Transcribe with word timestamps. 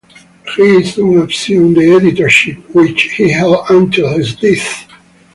He 0.55 0.83
soon 0.83 1.29
assumed 1.29 1.77
the 1.77 1.93
editorship, 1.93 2.57
which 2.73 3.03
he 3.15 3.29
held 3.29 3.65
until 3.69 4.09
his 4.17 4.35
death. 4.35 4.87